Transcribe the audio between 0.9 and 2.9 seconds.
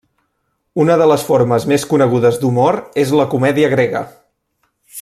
de les formes més conegudes d'humor